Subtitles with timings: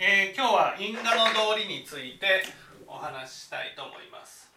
[0.00, 2.44] えー、今日は因果の道理について
[2.86, 4.48] お話ししたいと思います。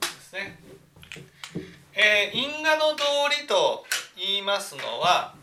[0.00, 0.60] ですね。
[1.94, 3.84] えー、因果の道理と
[4.16, 5.34] 言いますのは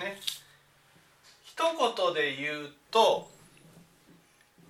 [0.00, 0.18] ね
[1.58, 3.28] 一言で言うと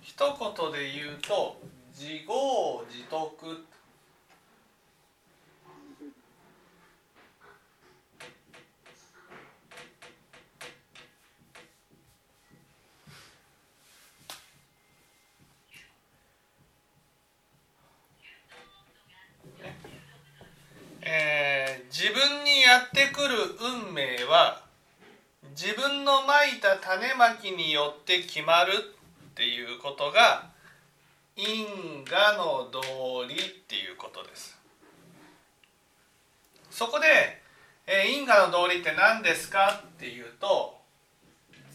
[0.01, 1.55] 一言で言うと
[1.95, 3.63] 自業自得。
[21.01, 23.37] えー、自分にやってくる
[23.85, 24.68] 運命は
[25.61, 30.51] 自分のまいた種まきによって決まるっていうことが
[31.35, 31.65] 因
[32.05, 34.57] 果の道理っていうことです。
[36.71, 37.07] そこで、
[37.85, 40.77] えー、因果の道理って何ですかっていうと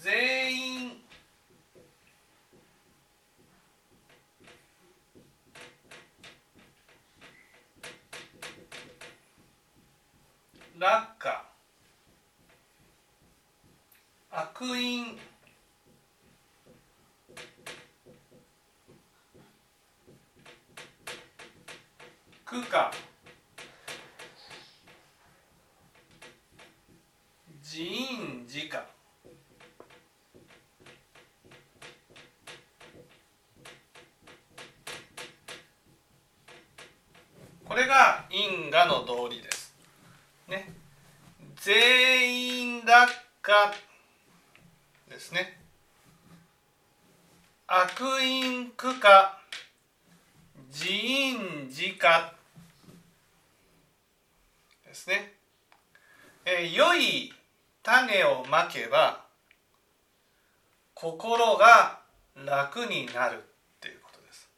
[0.00, 0.92] 全員
[10.78, 11.43] 落下
[14.36, 15.16] 悪因。
[22.44, 22.90] 苦か。
[27.62, 28.84] 自因自家
[37.64, 39.74] これが因果の道理です。
[40.48, 40.72] ね、
[41.56, 43.72] 全員落下
[45.14, 45.56] ですね
[47.68, 49.38] 悪因苦化
[50.68, 52.34] 自因自家
[54.84, 55.32] ですね、
[56.44, 57.32] えー、良い
[57.84, 59.24] 種をまけば
[60.94, 62.00] 心が
[62.34, 63.40] 楽になるっ
[63.80, 64.48] ていうことです。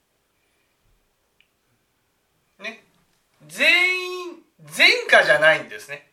[2.61, 2.85] ね、
[3.47, 4.43] 全員
[4.77, 6.06] 前科じゃないんですね。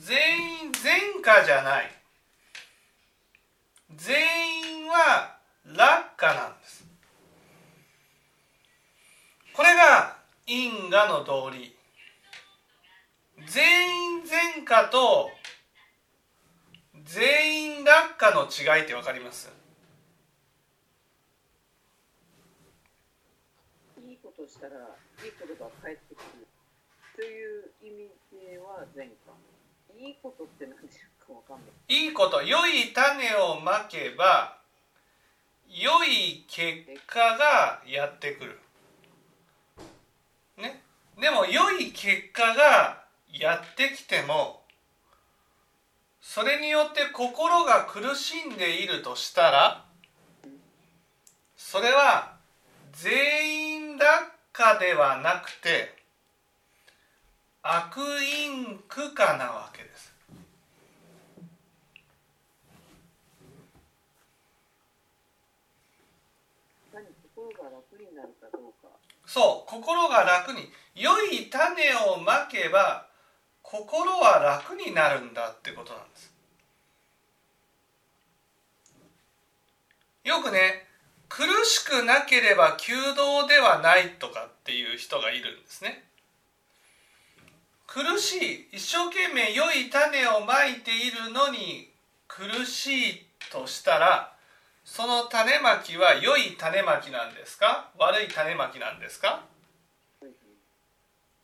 [0.00, 0.16] 全
[0.64, 1.90] 員前科じゃない。
[3.94, 6.86] 全員は落下なんです。
[9.52, 10.16] これが
[10.46, 11.76] 因果の道理。
[13.46, 15.28] 全員前科と
[17.04, 19.52] 全員落下の違いって分かります？
[23.98, 26.46] いいことしたらいいことが返ってくる。
[27.16, 29.32] という意味では前科。
[30.00, 32.06] いいことって何でしょうかわかんない。
[32.06, 34.56] いいこと良い種をまけば
[35.68, 38.58] 良い結果がやってくる。
[40.56, 40.82] ね？
[41.20, 44.62] でも良い結果がやってきても
[46.22, 49.84] それによって心が苦しんでいるとしたら
[51.58, 52.36] それは
[52.92, 54.06] 全員落
[54.52, 55.99] 下ではなくて
[57.62, 60.12] 悪因苦化なわけです。
[69.26, 73.06] そう心が楽に良い種をまけば
[73.62, 76.32] 心は楽になるんだってことなんです。
[80.24, 80.86] よくね
[81.28, 86.09] 苦しくなければ求道ではないとかっていう人がいるんですね。
[87.92, 91.90] 苦しい一生懸命良い種をまいているのに
[92.28, 94.32] 苦しいとしたら
[94.84, 97.90] その種まきは良い種まきなんですか？
[97.98, 99.42] 悪い種まきなんですか？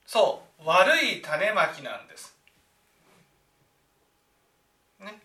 [0.07, 2.33] そう悪い種まきなんです。
[5.01, 5.19] ね、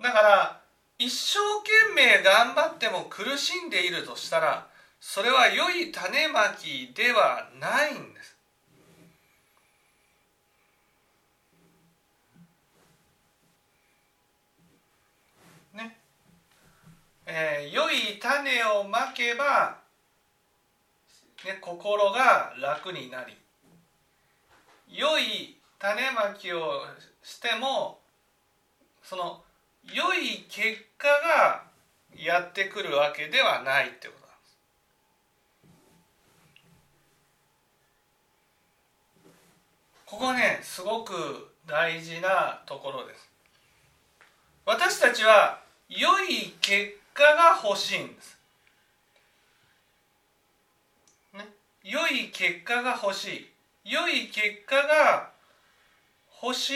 [0.00, 0.60] だから
[0.98, 4.66] 一生懸命頑張っても苦しんでいるとしたら
[4.98, 8.35] それは良い種まきではないんです。
[18.18, 19.78] 種をまけば、
[21.44, 23.36] ね、心が楽になり
[24.88, 26.82] 良い種まきを
[27.22, 27.98] しても
[29.02, 29.42] その
[29.84, 31.62] 良い結果が
[32.16, 34.56] やってくるわけではないってことなんです。
[40.06, 41.12] ここねすごく
[41.66, 43.28] 大事なところです。
[44.64, 48.38] 私たちは良い結果が欲しいんです。
[51.32, 51.48] ね、
[51.82, 53.50] 良い結果が欲しい。
[53.84, 55.30] 良い結果が
[56.42, 56.74] 欲しい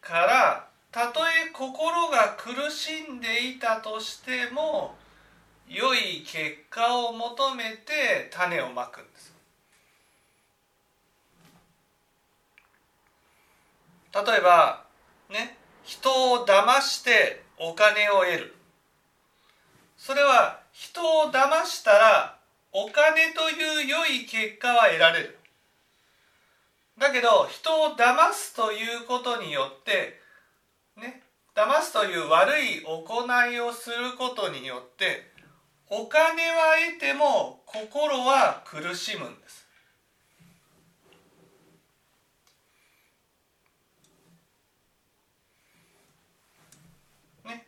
[0.00, 4.94] からたとえ心が苦しんでいたとしても
[5.66, 9.32] 良い結果を求めて種をまくんです
[14.14, 14.84] 例えば
[15.30, 18.54] ね人を騙してお金を得る
[20.04, 22.36] それは人を騙したら
[22.72, 25.38] お金という良い結果は得られる
[26.98, 30.18] だけど人を騙すということによって
[30.96, 31.22] ね
[31.54, 35.30] 騙すという悪い行いをすることによって
[35.88, 39.68] お金は得ても心は苦しむんです。
[47.44, 47.66] ね。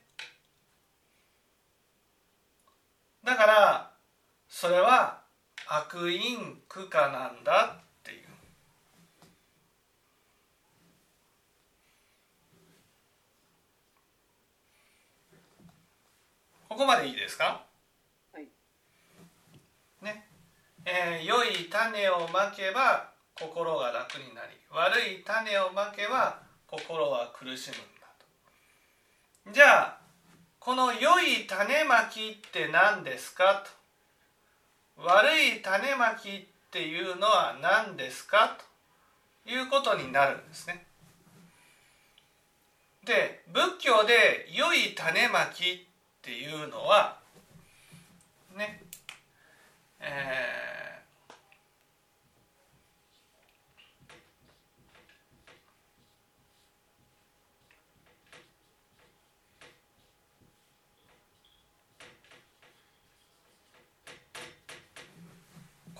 [3.24, 3.90] だから
[4.48, 5.22] それは
[5.66, 7.80] 悪因苦果なんだ
[16.68, 17.64] ここまでいいですか？
[18.32, 18.48] はい。
[20.02, 20.26] ね。
[20.84, 29.52] えー、良い種をまけば心が楽になり悪い種をまけば心は苦しむんだと。
[29.52, 30.03] じゃあ
[30.64, 33.62] この良い種まきって何ですか？
[34.96, 35.02] と。
[35.04, 35.28] 悪
[35.58, 38.56] い種まきっていうのは何ですか？
[39.44, 40.86] ということになるんですね。
[43.04, 45.78] で仏教で良い種まきっ
[46.22, 47.18] ていうのは
[48.56, 48.80] ね
[50.00, 50.83] えー、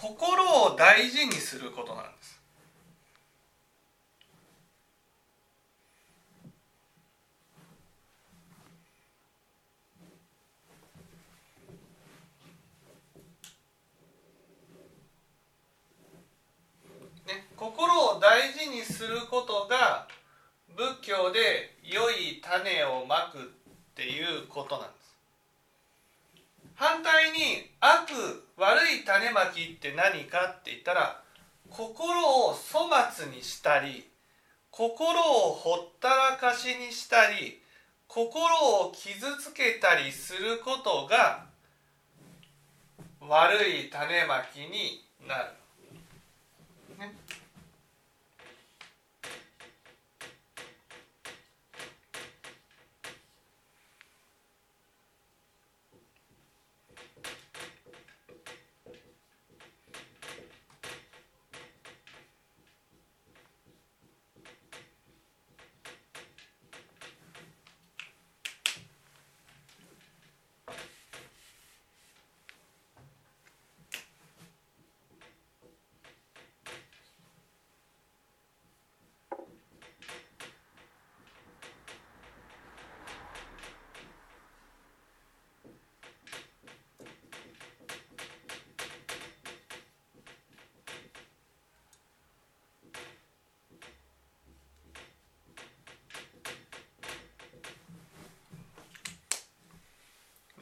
[0.04, 2.38] 心を大事にすることなんです
[17.56, 18.20] 心を。
[18.20, 20.06] 大事にすることが
[20.76, 23.42] 仏教で良い種をまくっ
[23.94, 25.16] ていうことなんです
[26.74, 31.22] 反対に悪悪い種まきって何かって言ったら
[31.70, 34.08] 心を粗末にしたり
[34.70, 37.60] 心をほったらかしにしたり
[38.08, 38.42] 心
[38.82, 41.46] を傷つけたりすることが
[43.20, 45.63] 悪い種まきになる。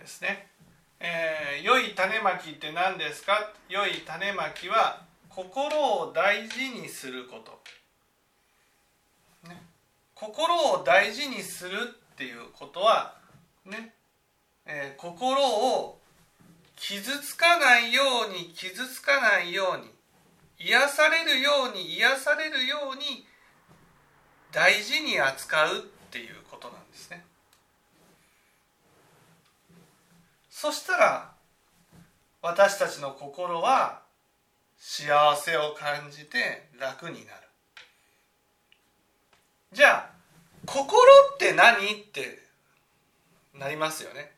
[0.02, 0.48] ですね、
[0.98, 3.52] えー、良い種まきって何ですか？
[3.68, 5.64] 良い種まきは心
[6.00, 7.62] を大事にすること、
[9.48, 9.62] ね、
[10.14, 11.78] 心を大事にする
[12.12, 13.14] っていうことは
[13.64, 13.94] ね、
[14.66, 16.00] えー、心を
[16.74, 19.88] 傷つかないように傷つかないように
[20.58, 23.24] 癒されるように癒されるように
[24.50, 25.80] 大事に扱うっ
[26.10, 27.24] ていうことなんですね。
[30.62, 31.32] そしたら
[32.40, 34.02] 私たちの心は
[34.78, 37.48] 幸せを感じて楽になる。
[39.72, 40.10] じゃあ
[40.64, 41.02] 心
[41.34, 41.74] って何？
[41.74, 42.38] って
[43.58, 44.30] なりますよね。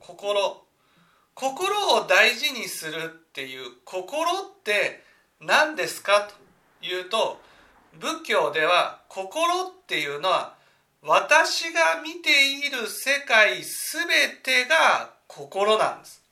[0.00, 0.62] 心。
[1.34, 5.02] 心を大事にするっていう心って
[5.40, 6.28] 何ですか
[6.82, 7.40] というと
[7.98, 10.56] 仏教では心っていうのは
[11.02, 13.64] 私が見ている世界全
[14.42, 16.22] てが心なんです。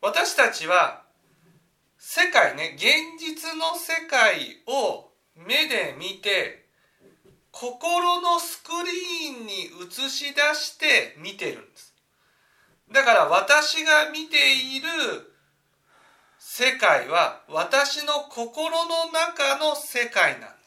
[0.00, 1.02] 私たちは
[1.98, 2.84] 世界ね現
[3.20, 6.64] 実の世界を目で見て
[7.50, 9.52] 心のスクリーンに
[9.86, 11.94] 映し出して見てるんです。
[12.90, 14.88] だから私が見ている
[16.38, 20.61] 世界は私の心の中の世界なんです。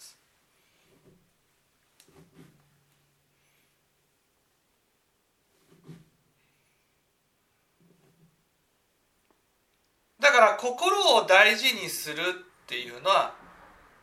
[10.26, 13.36] だから心を大事にするっていうのは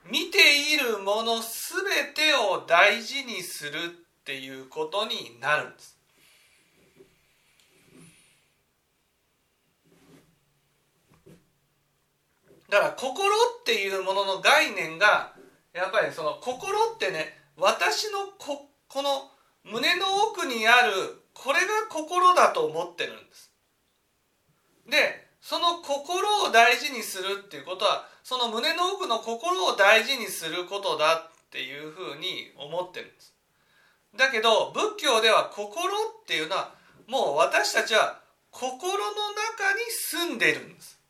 [0.09, 0.39] 見て
[0.73, 5.99] いるもの全てを大事にするっていうことになるんです
[12.71, 13.27] だから心
[13.61, 15.33] っていうものの概念が
[15.75, 19.29] やっぱりその心ってね私のここの
[19.65, 20.93] 胸の奥にある
[21.35, 23.53] これが心だと思ってるんです。
[24.89, 33.35] でその心を大事にするっていうことはその胸の奥の心を大事にすることだっていうふうに思ってるんです。
[34.17, 36.73] だけど仏教では心っていうのは
[37.09, 38.21] もう私たちは
[38.53, 38.99] 心の
[39.59, 41.01] 中に住んでるんです。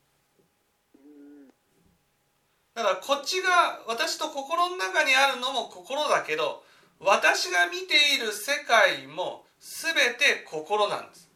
[2.74, 6.64] だからこっちが私と心の中にあるのも心だけど
[7.00, 11.28] 私が見ている世界も全て心なんです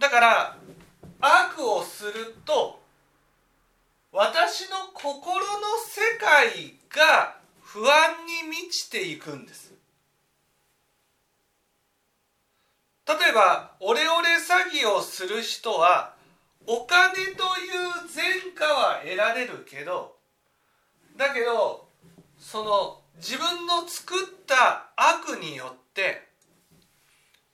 [0.00, 0.56] だから
[1.20, 2.80] 悪をすると
[4.10, 5.44] 私の心の
[5.86, 9.72] 世界が不安に満ちていくんです。
[13.06, 16.14] 例えばオレオレ詐欺をする人は
[16.66, 17.36] お金という
[18.14, 20.16] 前科は得られるけど
[21.16, 21.88] だけど
[22.38, 26.29] その自分の作った悪によって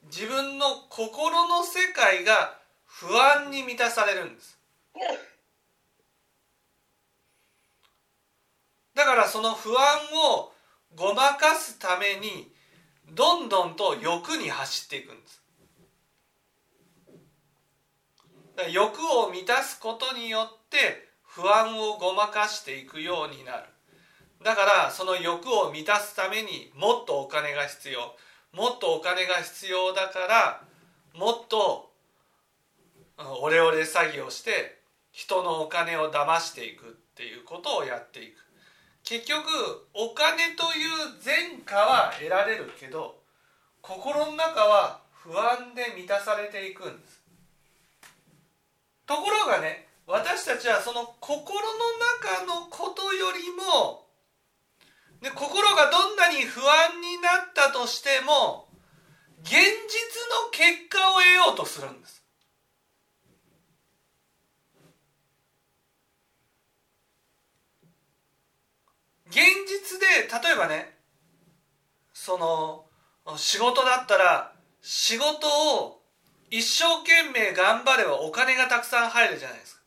[0.07, 4.59] 自分の心の世界が不安に満たされるんです。
[8.95, 9.85] だからその不安
[10.33, 10.53] を
[10.95, 12.51] ごまかすために
[13.13, 15.43] どんどんと欲に走っていくんです。
[18.73, 23.65] 欲を満たすことによって不安をごまかしていくようになる
[24.43, 28.17] だからその欲を満たすためにもっとお金が必要。
[28.57, 30.63] もっとお金が必要だから
[31.15, 31.91] もっと
[33.43, 34.79] オレオレ詐欺をして
[35.13, 38.37] 人のお金を騙していくっていうことをやっていく。
[39.05, 39.45] 結局
[39.93, 40.91] お金という
[41.25, 43.17] 前科は得られるけど
[43.83, 47.23] 心の中は不安で満たされていくんです。
[49.07, 51.67] ところがね私たちはその心の
[52.23, 54.06] 中のことよりも
[55.23, 58.69] で心がどんなに不安になったとしても
[59.43, 62.23] 現実の結果を得ようとするんです。
[69.29, 69.37] 現
[69.69, 70.07] 実で
[70.47, 70.95] 例えばね
[72.13, 72.87] その
[73.37, 75.47] 仕事だったら仕事
[75.81, 76.01] を
[76.51, 79.83] 一生懸命頑張ればお金がたくさん入るじゃないですか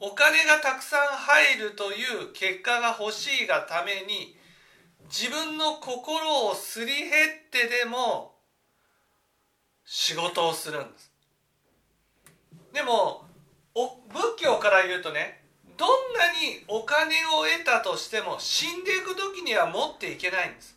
[0.00, 4.36] お金がたくさん入るという結果が欲しいがために
[5.08, 8.34] 自分の心をすり減ってでも
[9.84, 11.12] 仕事をするんです。
[12.72, 13.24] でも
[13.74, 15.42] お仏教から言うとね
[15.76, 20.76] どんなにお金を得たとしても死んでいく時には持っていけないんです。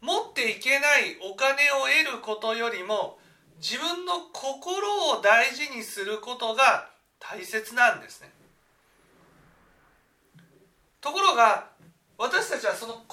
[0.00, 3.18] 持っていけないお金を得ることよりも
[3.56, 4.86] 自分の心
[5.16, 8.30] を大事にすることが大切なんですね。
[11.00, 11.68] ところが
[12.18, 13.03] 私たちはその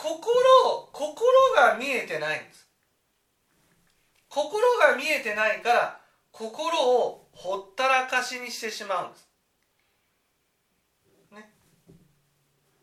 [2.11, 2.67] てないんです。
[4.27, 5.99] 心が見えてないから
[6.31, 9.29] 心をほったらかしにしてしまうんです、
[11.31, 11.51] ね、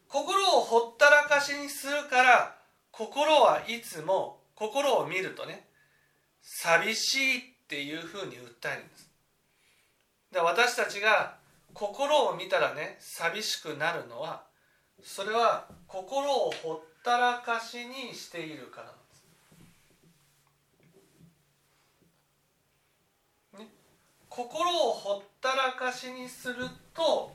[0.09, 2.55] 心をほったらかしにするから
[2.91, 5.69] 心はいつも心を見るとね
[6.43, 9.11] 寂しいっていうふうに訴えるんです。
[10.33, 11.37] で私たちが
[11.73, 14.43] 心を見たらね寂しくなるのは
[15.03, 19.25] それは心をほったらかしにしているからなんです。
[23.59, 23.69] ね、
[24.39, 27.33] 心をほったらかしにすると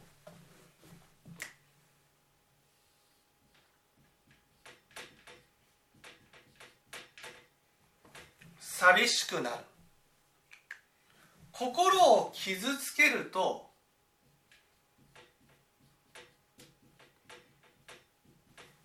[8.57, 9.55] 寂しくなる。
[11.51, 13.69] 心を傷つけると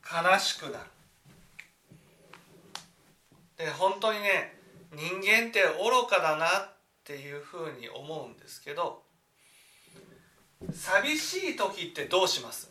[0.03, 0.85] 悲しくなる。
[3.59, 4.59] で本当にね
[4.93, 6.78] 人間って愚かだなって
[7.15, 9.03] いうふうに思うんですけど
[10.73, 12.71] 寂しい時ってどうします？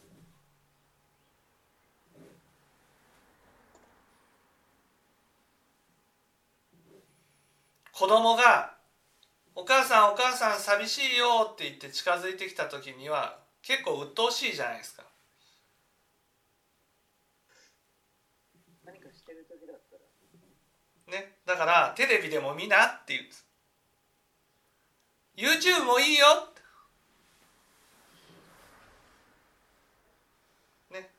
[7.94, 8.75] 子供が
[9.56, 15.03] 「お母さんお母さん寂しいよ」って言って近づいてきた時には結構鬱陶しいじゃないですか。
[21.08, 23.47] ね、だからテレビでも見なって言うんです
[25.38, 26.25] YouTube もいいよ。
[30.91, 31.12] ね。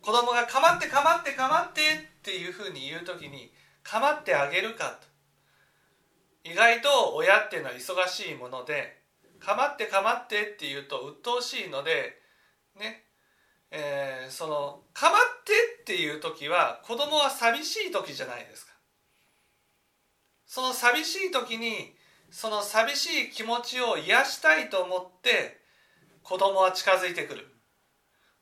[0.00, 6.50] 子供が構って構って構ってっていうふうに言う時に構ってあげるかと。
[6.50, 9.02] 意外と親っていうのは忙しいもので
[9.40, 12.18] 構って構ってって言うと鬱陶しいので
[12.80, 13.04] ね。
[13.70, 18.72] えーその構ってっていう時は子供は寂しい時じゃないですか。
[20.46, 21.94] その寂しい時に
[22.34, 25.60] その寂しい気持ちを癒したいと思って
[26.24, 27.46] 子供は近づいてくる。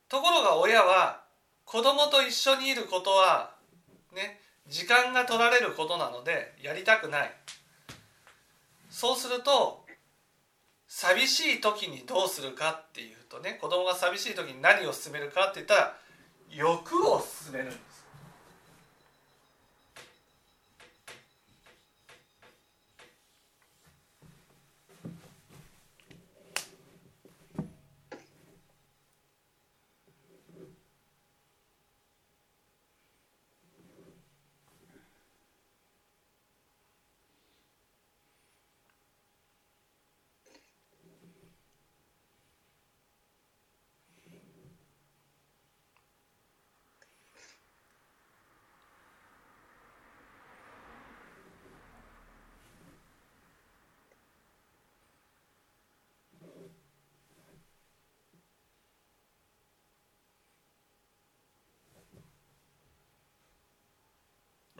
[0.09, 1.21] ところが親は
[1.67, 3.55] 子供と一緒にいることは
[4.15, 7.31] ね時間が取られることなのでやりたくない。
[8.89, 9.85] そうすると
[10.89, 15.97] 寂しい時にどうするかっていうとね子供が寂しい時に何を進めるかって言ったら
[16.51, 17.67] 欲を進める。
[17.67, 17.83] んです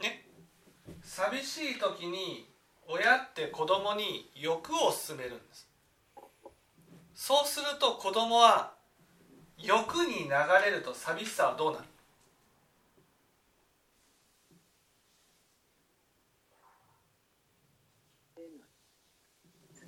[0.01, 0.23] ね
[1.15, 2.49] 寂しい時に
[2.87, 5.69] 親って子供に欲を進めるんです。
[7.13, 8.73] そうすると子供は
[9.59, 10.29] 欲に流
[10.65, 11.85] れると寂しさはどうなる？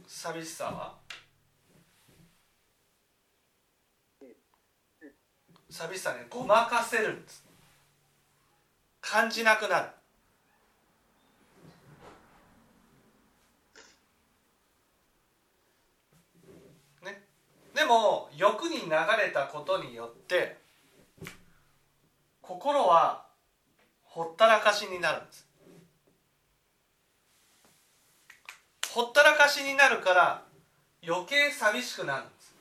[0.05, 0.93] 寂しさは？
[5.71, 7.43] 寂しさねごまかせるんです。
[9.01, 9.87] 感じなくなる
[17.03, 17.21] ね
[17.75, 18.89] でも欲に流
[19.21, 20.57] れたことによって
[22.41, 23.25] 心は
[24.01, 25.45] ほったらかしになるんです。
[28.93, 30.43] ほったらかしになるから
[31.05, 32.55] 余計寂しくなるんです。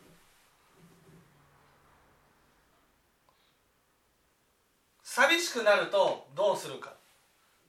[5.05, 6.93] 寂しくなるとどうするか。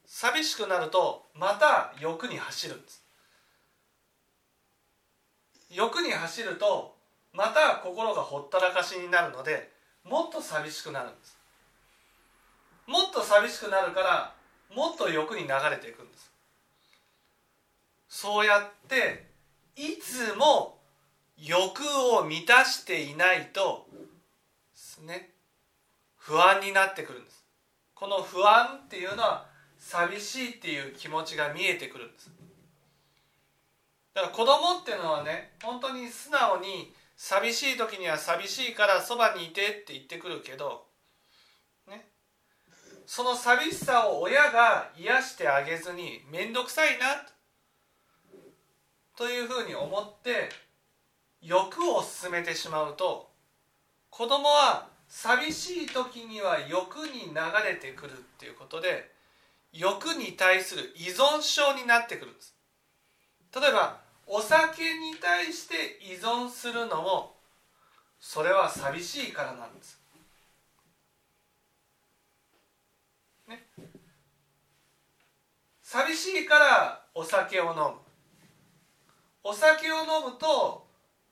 [0.08, 3.06] 寂しくなるとまた欲に走るんです。
[5.70, 6.95] 欲に走ると
[7.36, 9.70] また心がほったらかしになるので
[10.04, 11.38] もっと寂しくなるんです。
[12.88, 14.34] もっと寂しくなるから
[14.74, 16.32] もっと欲に流れていくんです。
[18.08, 19.26] そうやって
[19.76, 20.78] いつも
[21.38, 21.82] 欲
[22.14, 23.98] を満たしていないとで
[24.74, 25.32] すね
[26.18, 27.44] 不安になってくるんです。
[27.94, 29.46] この不安っていうのは
[29.78, 32.32] 寂しいっていう気持ちが見えてくるんです。
[34.14, 40.86] だから子供っていうのはね本当に素直に寂しい時には寂しいからそばにいてって言ってくるけど
[41.88, 42.10] ね。
[43.06, 47.06] その寂しさを親が癒してあげずに面倒くさいな
[49.16, 50.50] というふうに思って
[51.42, 53.32] 欲を進めてしまうと
[54.10, 59.12] 子供は寂しい時には欲に流れてくるっていうことで
[59.72, 62.56] 欲に対する依存症になってくるんです。
[63.54, 67.36] 例えばお酒に対して依存するのも
[68.20, 70.00] それは寂しいからなんです、
[73.48, 73.64] ね、
[75.82, 78.06] 寂しいからお酒を飲む。
[79.44, 80.86] お酒を飲むと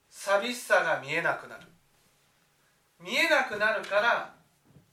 [0.09, 1.63] 寂しさが見えなくなる。
[3.01, 4.33] 見えなくなるから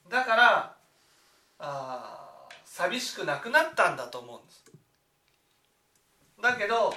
[0.08, 0.76] だから
[1.58, 4.64] あ寂しくなくなったんだと思うんです。
[6.40, 6.94] だけど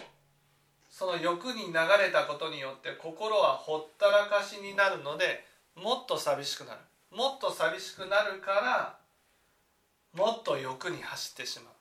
[1.03, 5.43] その欲に流れたことによって心はほったらかしになるので
[5.75, 6.79] もっと寂しくなる。
[7.13, 8.95] もっと寂しくなるから
[10.15, 11.73] もっと欲に走ってしまう。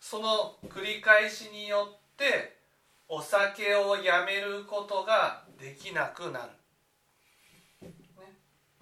[0.00, 2.56] その繰り返しによって
[3.08, 6.50] お酒をやめることができなくなる、
[7.82, 7.92] ね、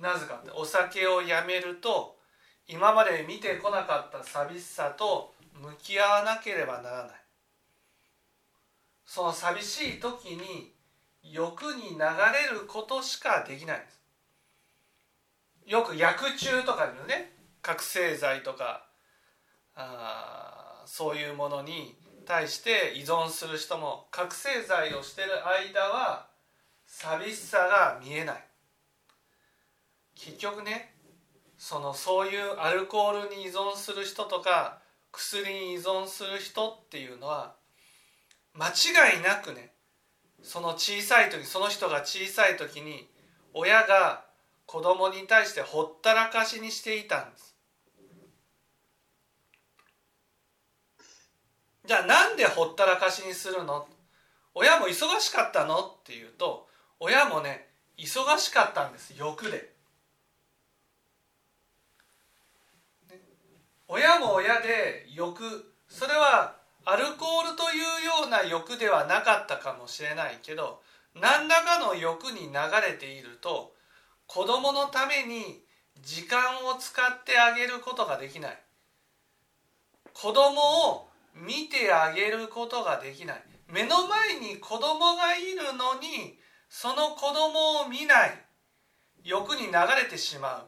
[0.00, 2.16] なぜかってお酒をやめると
[2.66, 7.23] 今まで見てこなかった寂しさと向き合わなければならない。
[9.06, 10.72] その寂しい時に
[11.22, 14.00] 欲に流れることしかできないんです。
[15.66, 18.86] よく薬中とかでもね覚醒剤とか
[19.74, 26.26] あそういうものに対して依存する人も覚醒剤をしてる間は
[26.86, 28.44] 寂しさが見えない。
[30.14, 30.94] 結局ね
[31.58, 34.78] そのそういうアルコールに依存する人とか
[35.12, 37.56] 薬に依存する人っていうのは
[38.54, 39.72] 間違いなくね
[40.42, 43.08] その小さい時その人が小さい時に
[43.52, 44.24] 親が
[44.66, 47.54] 子供に対してほったらかしにしていたんです。
[51.86, 53.86] じゃあなんでほったらかしにするの？
[54.54, 55.80] 親も忙しかったの？
[55.80, 56.66] っていうと
[56.98, 59.74] 親もね忙しかったんです欲で。
[63.86, 70.80] 親も親で欲それはアルコールというような欲ではなかったかもしれないけど
[71.14, 73.74] 何らかの欲に流れていると
[74.26, 75.62] 子供のために
[76.02, 78.58] 時間を使ってあげることができない。
[80.12, 83.42] 子供を見てあげることができない。
[83.68, 88.44] 目の前に子供がいるのにその子供を見ない。
[89.22, 90.66] 欲に流れてしまう。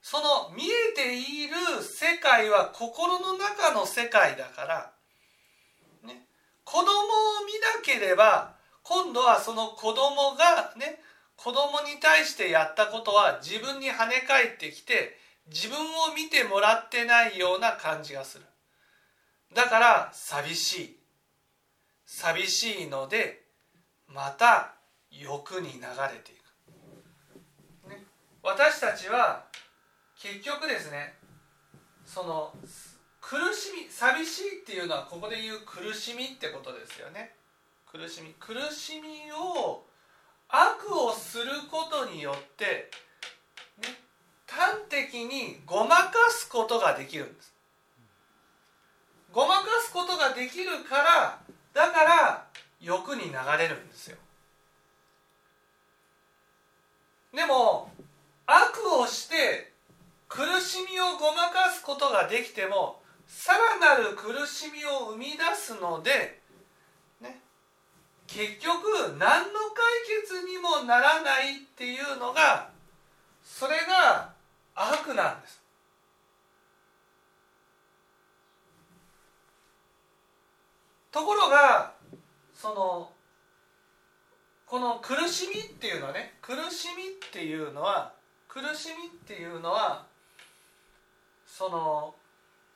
[0.00, 4.91] その見えている世界は心の中の世界だから、
[6.64, 6.86] 子供を
[7.46, 11.00] 見なければ今度はその子供がね
[11.36, 15.16] 子供に対してやったことは自分に跳ね返ってきて
[15.48, 18.44] 自分を見てもらってないような感じがする。
[19.54, 20.98] だから寂しい。
[22.06, 23.42] 寂しいので
[24.06, 24.74] また
[25.10, 26.34] 欲に流れてい
[27.86, 28.04] く、ね、
[28.42, 29.44] 私たちは
[30.20, 31.14] 結局ですね
[32.04, 32.52] その
[33.32, 37.32] 苦しみ寂しいっていうのはここで言う苦しみってことですよね。
[37.90, 38.34] 苦しみ。
[38.38, 39.84] 苦しみを
[40.50, 42.90] 悪をすることによって、
[43.80, 43.88] ね、
[44.46, 47.54] 端的にごまかすことができるんです。
[49.32, 51.40] ごまかすことができるから
[51.72, 52.44] だから
[52.82, 54.18] 欲に流れるんですよ。
[57.34, 57.90] でも
[58.44, 59.72] 悪をして
[60.28, 63.01] 苦しみをごまかすことができても
[63.34, 66.38] さらなる苦しみを生み出すので、
[67.20, 67.40] ね、
[68.26, 69.88] 結局何の解
[70.20, 72.68] 決にもならないっていうのが
[73.42, 74.32] それが
[74.74, 75.62] 悪なんです。
[81.10, 81.94] ところが
[82.54, 83.10] その
[84.66, 88.12] この苦しみっていうのはね苦しみっていうのは
[88.46, 90.06] 苦しみっていうのは
[91.46, 92.14] その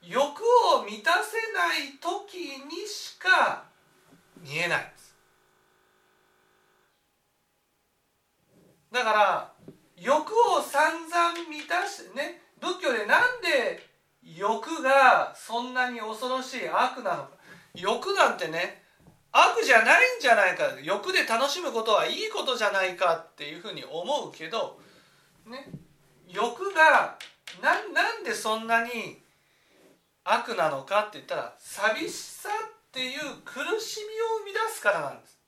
[0.09, 3.65] 欲を満たせない時にしか
[4.41, 5.17] 見えないです。
[8.93, 9.53] だから
[9.97, 13.83] 欲を散々満たしてね仏教でなんで
[14.23, 17.31] 欲がそんなに恐ろしい悪なのか。
[17.75, 18.85] 欲なんてね
[19.33, 20.65] 悪じゃないんじゃないか。
[20.83, 24.79] 欲で楽しむことはいいことじゃないかっていうふうに思うけど
[25.47, 25.69] ね
[26.29, 27.19] 欲が
[27.61, 29.26] ななんでそんなに
[30.29, 35.39] 悪なのかって言ったら寂しさっていう苦しみを生み出すからなんです。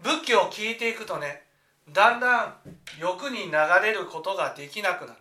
[0.00, 1.42] 仏教を聞いていくとね
[1.90, 2.54] だんだん
[3.00, 5.18] 欲に流れることができなくなる。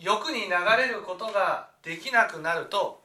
[0.00, 3.04] 欲に流れることができなくなると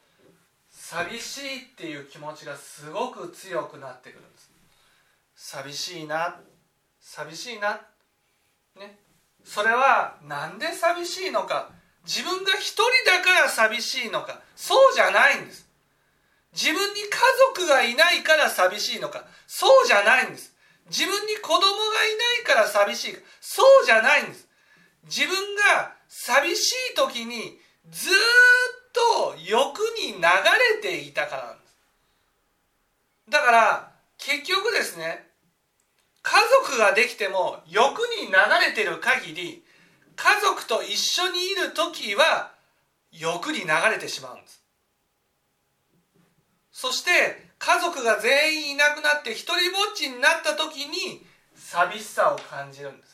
[0.69, 4.51] 寂しいっていう気持ちがすごく強くなってくるんです。
[5.35, 6.39] 寂しいな
[6.99, 7.81] 寂しいな
[8.75, 9.02] ね。
[9.43, 11.69] それは何で寂しいのか？
[12.05, 14.41] 自分が一人だから寂しいのか？
[14.55, 15.67] そうじゃないんです。
[16.53, 17.09] 自分に家
[17.55, 19.25] 族がいないから寂しいのか？
[19.47, 20.53] そうじゃないんです。
[20.89, 21.73] 自分に子供がいな
[22.41, 23.19] いから寂しいか？
[23.41, 24.47] そうじゃないんです。
[25.05, 27.57] 自分が寂しい時に
[27.89, 28.13] ずっ
[28.93, 31.75] と欲に流れていたからなんです。
[33.29, 35.27] だから結局ですね
[36.23, 38.33] 家族ができても欲に流
[38.65, 39.63] れてる限り
[40.15, 42.53] 家族と一緒にいる時は
[43.11, 44.63] 欲に流れてしまうんです。
[46.71, 47.11] そして
[47.59, 51.23] 家族が全員いなくなって一人ぼっちになった時に
[51.55, 53.12] 寂しさを感じるんです。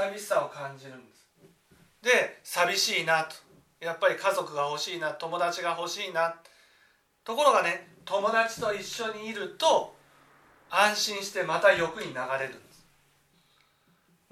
[0.00, 1.28] 寂しさを感じるんです。
[2.02, 3.36] で寂しいなと。
[3.84, 6.36] やっぱり家族が欲しいな友達が欲しいな。
[7.24, 9.94] ところがね友達と一緒にいると
[10.70, 12.86] 安心してまた欲に流れるんです。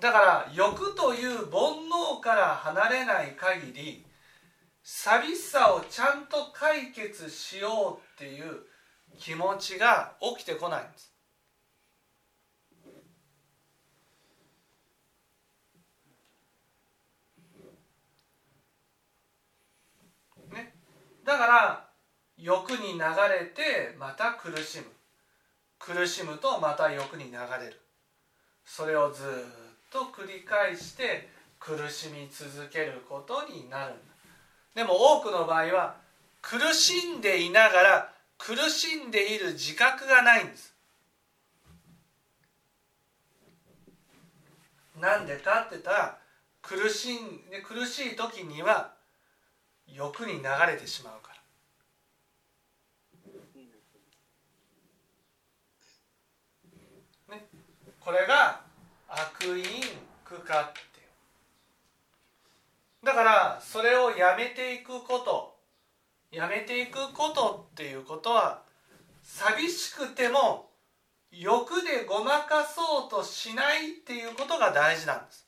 [0.01, 4.05] だから欲という煩悩から離れない限り
[4.83, 8.63] 寂しさをちゃんと解決しようっていう
[9.19, 11.13] 気持ちが起きてこないんです
[20.53, 20.73] ね
[21.29, 21.85] だから
[22.39, 24.87] 欲に流れてまた苦しむ。
[25.79, 27.79] 苦しむとまた欲に流れる。
[28.65, 29.27] それをずっ
[29.93, 31.29] と繰り返して
[31.61, 33.95] 苦しみ続けることになる
[34.75, 35.97] でも多くの場合は
[36.41, 40.75] 苦しんでいながら苦しんでいる自覚がないんです。
[44.99, 46.19] なんでかって言ったら
[46.63, 47.19] 苦しん
[47.63, 48.97] 苦しい時には
[49.95, 51.35] 欲に流れてしまうか
[57.29, 57.37] ら。
[57.37, 57.47] ね。
[58.01, 58.61] これが
[59.09, 59.65] 悪因
[60.25, 60.79] 苦化って。
[63.05, 65.57] だからそれをやめていくこと。
[66.31, 68.63] やめていくことっていうことは
[69.23, 70.69] 寂しくても
[71.31, 75.48] 欲でごまかそうとしないっていうことが大事なんです。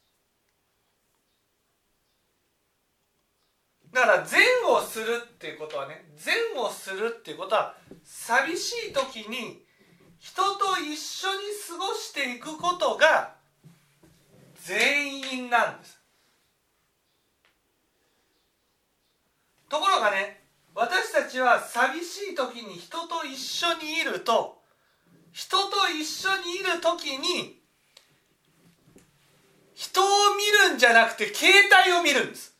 [3.92, 7.74] だから善をするっていうことはね善をするっていうことは
[8.04, 9.64] 寂しい時に
[10.18, 13.34] 人と一緒に過ごしていくことが
[14.62, 15.98] 全員なんです。
[19.68, 20.40] ところがね
[20.74, 24.60] 私たちは寂しい時に人と一緒にいると
[25.32, 27.60] 人と一緒にいる時に
[29.74, 30.04] 人を
[30.36, 31.52] 見るんじゃなくて携
[31.86, 32.54] 帯を見るんです。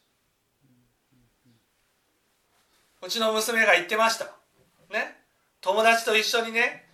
[3.03, 4.27] うちの娘が言ってました。
[4.91, 5.17] ね？
[5.61, 6.87] 友達と一緒にね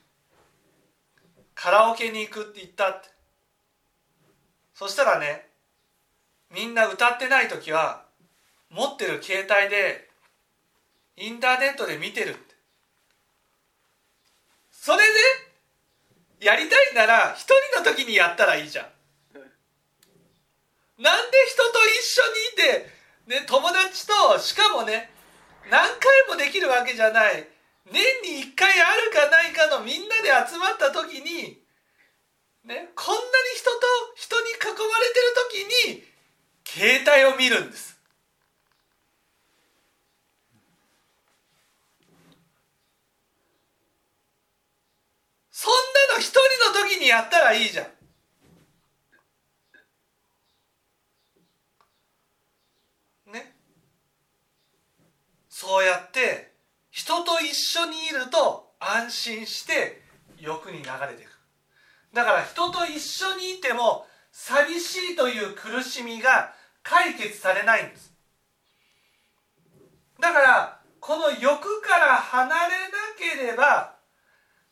[1.55, 3.09] カラオケに行くって言ったって。
[4.75, 5.47] そしたらね
[6.55, 8.05] みんな歌ってない時は
[8.71, 10.09] 持ってる携帯で
[11.17, 12.55] インターネットで見てるって。
[14.71, 14.99] それ
[16.41, 18.87] でやりたいなら一人の時にやったらいいじゃん。
[21.03, 22.23] なんで人と一緒
[23.29, 25.11] にいて、ね、友達としかもね
[25.71, 27.49] 何回もできるわけじゃない。
[27.93, 31.63] 年に1回あるかないかのみんなで集まった時に
[32.65, 36.05] ねこんなに人と人に囲まれてる時に
[36.67, 37.97] 携帯を見るんです
[45.53, 45.73] そん
[46.11, 46.39] なの一人
[46.81, 47.89] の時にやったらいいじゃ
[53.29, 53.55] んね
[55.49, 56.57] そうやって
[56.97, 58.73] 人と一緒にいると
[59.27, 60.03] 安心して
[60.39, 61.31] 欲に流れていく。
[62.15, 68.13] だから人と一緒にいても寂しいという苦しみが解決されないんです。
[70.21, 72.59] だからこの欲から離れな
[73.19, 73.97] ければ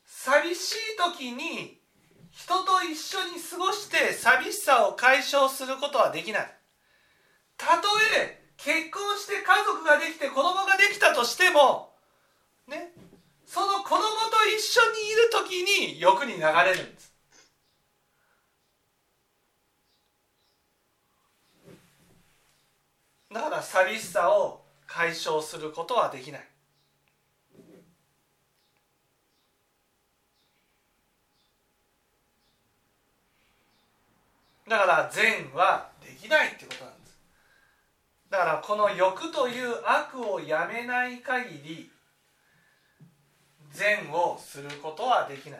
[0.05, 1.79] 寂しい時に
[2.31, 6.51] 人と一緒に過ごして寂しさを解消することはできない。
[7.57, 7.87] たと
[8.21, 11.93] え結婚して家族ができて子供ができたとしても
[12.67, 12.93] ね
[13.45, 14.01] その子供と
[14.49, 17.13] 一緒にいる時に欲に流れるんです。
[23.31, 26.47] だから寂しさを解消することはできない。
[34.67, 37.17] だから善はできないってことなんです。
[38.29, 41.91] だからこの欲という悪をやめない限り
[43.75, 45.59] 善をすることはできない。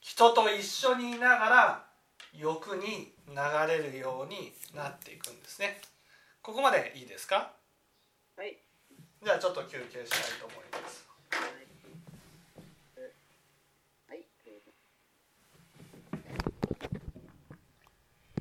[0.00, 1.86] 人と一緒にいながら
[2.36, 3.34] 欲に流
[3.68, 5.80] れるようになっていくんですね。
[6.42, 7.52] ここまでいいですか？
[8.36, 8.58] はい。
[9.22, 11.06] じゃあちょっと休憩したいと思います